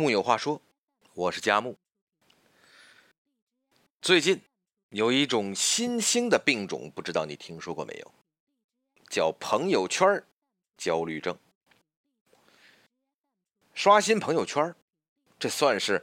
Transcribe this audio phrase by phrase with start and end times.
[0.00, 0.62] 木有话说，
[1.12, 1.76] 我是佳木。
[4.00, 4.40] 最近
[4.88, 8.10] 有一种新兴的病种，不知道你听说过没有？
[9.10, 10.24] 叫朋友圈
[10.78, 11.36] 焦虑症。
[13.74, 14.74] 刷新朋友圈，
[15.38, 16.02] 这算是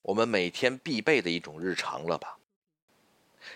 [0.00, 2.38] 我们每天必备的一种日常了吧？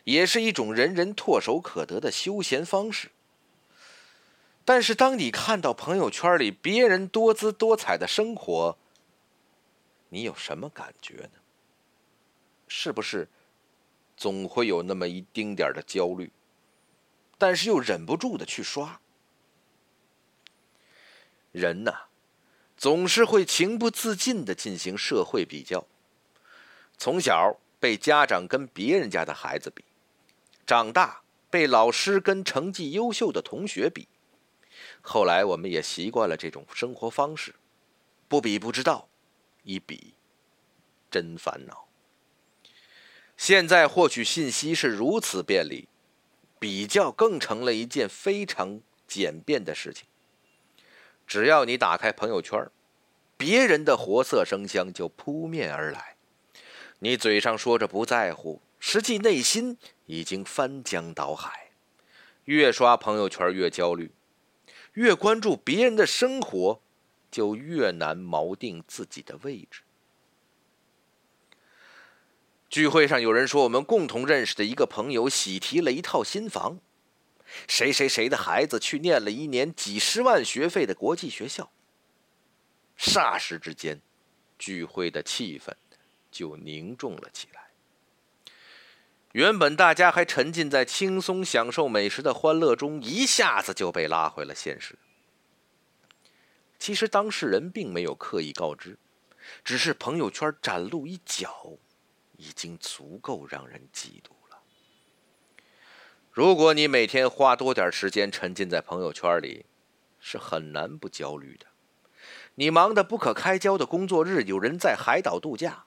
[0.04, 3.10] 也是一种人人唾手可得的休闲方式。
[4.66, 8.76] 但是，当你看到朋友圈里别人多姿多彩的生活，
[10.08, 11.40] 你有什么感觉呢？
[12.68, 13.28] 是不是
[14.16, 16.32] 总会有那么一丁点的焦虑，
[17.38, 19.00] 但是又忍不住的去刷？
[21.52, 22.08] 人呐，
[22.76, 25.86] 总是会情不自禁的进行社会比较。
[26.98, 29.84] 从小被家长跟别人家的孩子比，
[30.66, 34.08] 长大被老师跟成绩优秀的同学比。
[35.00, 37.54] 后来我们也习惯了这种生活方式，
[38.28, 39.08] 不比不知道，
[39.66, 40.14] 一比
[41.10, 41.88] 真烦恼。
[43.36, 45.88] 现在获取信息是如此便利，
[46.60, 50.06] 比较更成了一件非常简便的事情。
[51.26, 52.70] 只要你打开朋友圈，
[53.36, 56.14] 别人的活色生香就扑面而来。
[57.00, 61.72] 你嘴上说着不在乎，实际内心已经翻江倒海。
[62.44, 64.12] 越刷朋友圈越焦虑。
[64.92, 66.80] 越关注别人的生活，
[67.36, 69.82] 就越难锚定自己的位置。
[72.70, 76.80] 聚会上有人说，我们共同认识的一个朋友喜提了一套新房，
[77.68, 81.70] 谁谁谁的孩子去念了一年几十万学费的国际学校。
[82.98, 84.00] 霎时之间，
[84.58, 85.74] 聚会的气氛
[86.30, 87.66] 就凝重了起来。
[89.32, 94.96] 原本大家还沉浸在轻松享受美食的欢乐中，一下子就被拉回了现实。
[96.78, 98.98] 其实当事人并没有刻意告知，
[99.64, 101.78] 只是朋友圈展露一角，
[102.36, 104.58] 已经足够让人嫉妒了。
[106.30, 109.64] 如果你每天花多点时间沉浸在朋友圈里，
[110.20, 111.66] 是很难不焦虑的。
[112.56, 115.84] 你忙得不可开交的工作日，有人在海岛度假。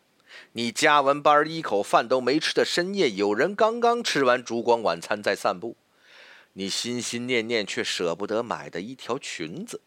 [0.53, 5.75] 你加完班一口饭都没吃的深夜，有人刚刚吃完烛光晚餐在散步；
[6.53, 9.81] 你心心念念却舍不得买的一条裙子，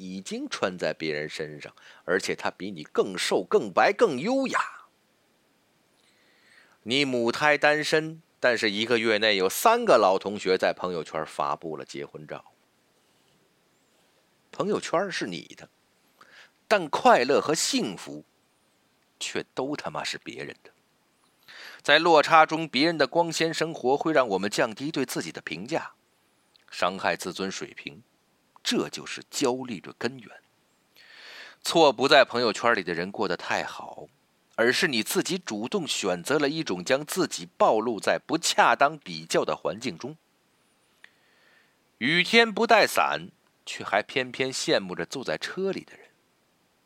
[0.00, 1.74] 已经穿在别人身上，
[2.04, 4.58] 而且他比你更瘦、更白、更优雅。
[6.84, 12.52] 你母胎单身，但是一个月内有三个老同学在朋友圈发布了结婚照。
[14.50, 15.68] 朋友圈是你的，
[16.66, 18.24] 但快乐和幸福。
[19.22, 20.70] 却都他妈是别人的，
[21.82, 25.92] 在落差中，别人的光鲜生活会让我们降低对自己的评价，
[26.70, 28.02] 伤害自尊水平，
[28.62, 30.30] 这就是焦虑的根源。
[31.62, 34.06] 错不在朋友圈里的人过得太好，
[34.56, 40.16] 而是你自己主动选择了一种将自己暴露在不恰当比较的环境中。
[41.98, 43.28] 雨天不带伞，
[43.66, 46.06] 却还偏偏羡慕着坐在车里的人，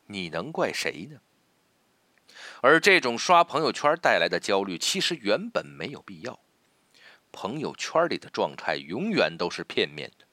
[0.06, 1.20] 你能怪谁呢？
[2.60, 6.40] 而这种刷朋友圈带来的焦虑，其实原本没有必要。
[7.30, 10.23] 朋友圈里的状态永远都是片面的，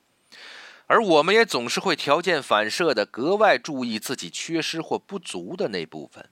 [0.91, 6.28] 而我们也总是会条件反射的格外注意自己缺失或不足的那部分。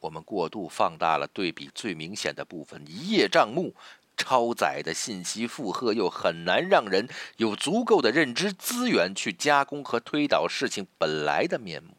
[0.00, 3.74] 我们过度放大了对比最明显的部分，一叶障目，
[4.14, 11.96] 超载的信息负荷又很难让人有足够的认知资源去加工和推导事情本来的面目。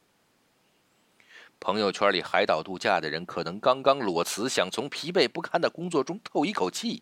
[1.59, 7.01] 朋友圈里海岛度假的人，可能刚刚裸辞，想从疲惫不堪的工作中透一口气。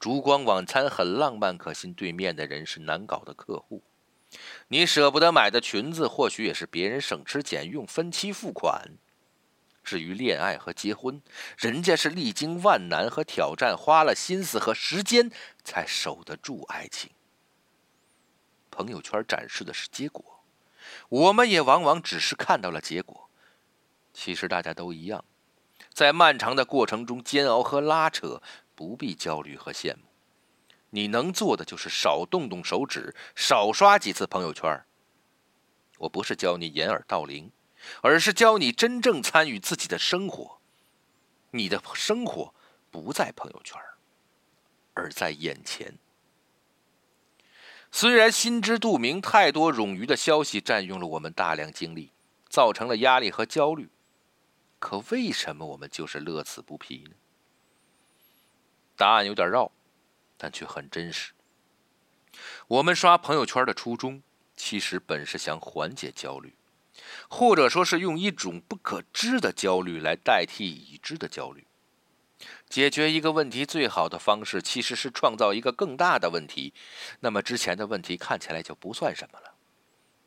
[0.00, 3.82] 烛光晚餐很浪漫，可惜对面的人是难搞的客户。
[4.68, 8.92] 你舍不得买的裙子，或许也是别人省吃俭用分期付款。
[9.82, 11.20] 至于恋爱和结婚，
[11.58, 15.30] 人家是历经万难和挑战，花了心思和时间
[15.62, 17.10] 才守得住爱情。
[18.70, 20.42] 朋友圈展示的是结果，
[21.10, 23.28] 我们也往往只是看到了结果。
[24.14, 25.22] 其实大家都一样，
[25.92, 28.40] 在漫长的过程中煎熬和拉扯，
[28.74, 30.13] 不必焦虑和羡慕。
[30.94, 34.80] 你能做的就是少动动手指，少刷几次朋友圈。
[35.98, 37.50] 我不是教你掩耳盗铃，
[38.00, 40.60] 而是教你真正参与自己的生活。
[41.50, 42.54] 你的生活
[42.92, 43.76] 不在朋友圈，
[44.92, 45.98] 而在眼前。
[47.90, 52.12] 虽然心知肚明，太多冗余的消息占用了我们大量精力，
[52.48, 53.90] 造成了压力和焦虑。
[54.78, 57.16] 可为什么我们就是乐此不疲呢？
[58.96, 59.72] 答案有点绕，
[60.44, 61.32] 但却很真实。
[62.66, 64.22] 我们刷朋友圈的初衷，
[64.54, 66.54] 其实本是想缓解焦虑，
[67.30, 71.66] 或者说是用一种不可知的焦虑来代替已知的焦虑。
[72.68, 76.74] 解决一个问题最好的方式，其实是创造一个更大的问题。
[77.20, 79.54] 那么之前的问题看起来就不算什么了，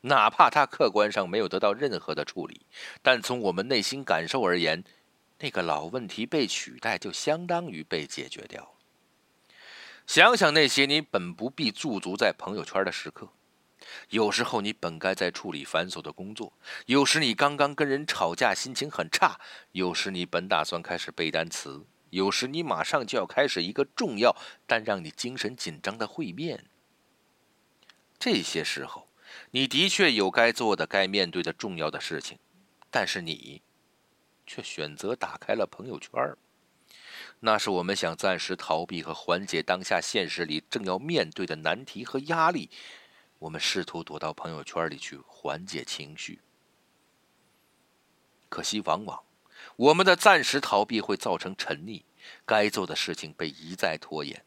[0.00, 2.66] 哪怕它客观上没有得到任何的处理，
[3.02, 4.82] 但从我们内心感受而言，
[5.38, 8.70] 那个老问题被取代，就相当于被解决掉了。
[10.08, 13.28] 想想那些你本不必驻足在朋友圈的时刻，
[14.08, 16.54] 有时候你本该在处理繁琐的工作，
[16.86, 19.38] 有时你刚刚跟人吵架，心情很差，
[19.72, 21.84] 有时你本打算开始背单词。
[22.08, 24.34] 有时你马上就要开始一个重要
[24.66, 26.64] 但让你精神紧张的会面，
[28.18, 29.08] 这些时候
[29.50, 32.38] 你的确有该做的、该面对的重要的事情，
[32.90, 33.60] 但是你
[34.46, 36.34] 却选择打开了朋友圈
[37.40, 42.68] 那是我们想暂时逃避和缓解当下现实里正要面对的难题和压力，
[43.38, 46.40] 我们试图躲到朋友圈里去缓解情绪，
[48.48, 49.22] 可惜往往。
[49.76, 52.02] 我们的暂时逃避会造成沉溺，
[52.44, 54.44] 该做的事情被一再拖延，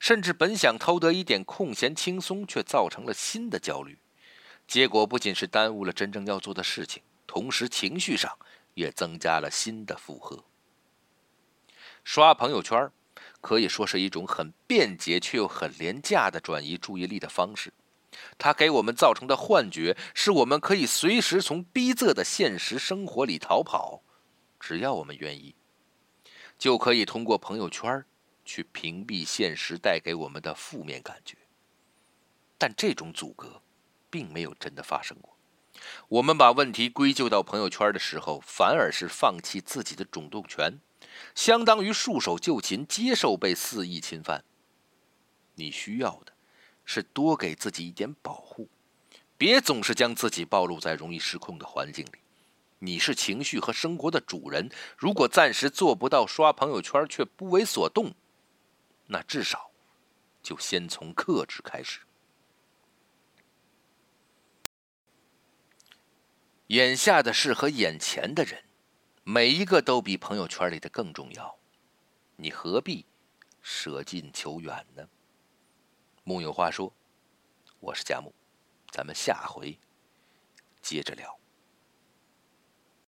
[0.00, 3.98] 甚至本想偷得一点空闲轻松，却造成了新的焦虑。
[4.66, 8.34] 结果不仅是耽误了真正要做的事情，同时情绪上
[8.72, 10.42] 也增加了新的负荷。
[12.04, 12.90] 刷朋友圈
[13.40, 17.72] 可以说是一种很便捷却又很廉价的转移注意力的方式。
[18.38, 24.02] 它给我们造成的幻觉是我们可以随时从逼仄的现实生活里逃跑。
[24.60, 25.54] 只要我们愿意，
[26.58, 28.04] 就可以通过朋友圈
[28.44, 31.36] 去屏蔽现实带给我们的负面感觉。
[32.56, 33.60] 但这种阻隔
[34.08, 35.36] 并没有真的发生过。
[36.08, 40.78] 我们把问题归咎到朋友圈的时候，反而是放弃自己的主动权，
[41.34, 44.44] 相当于束手就擒，接受被肆意侵犯。
[45.54, 46.32] 你需要的
[46.84, 48.68] 是多给自己一点保护，
[49.38, 52.18] 别总是将自己暴露在容易失控的环境里。
[52.80, 54.68] 你是情绪和生活的主人，
[54.98, 58.14] 如果暂时做不到刷朋友圈却不为所动，
[59.06, 59.70] 那至少
[60.42, 62.00] 就先从克制开始。
[66.68, 68.64] 眼下的事和眼前的人，
[69.26, 71.56] 每一个都比朋友圈里的更重要，
[72.36, 73.06] 你何必
[73.62, 75.08] 舍近求远呢？
[76.24, 76.92] 木有话说，
[77.80, 78.34] 我是佳木，
[78.90, 79.78] 咱们下回
[80.82, 81.38] 接着聊。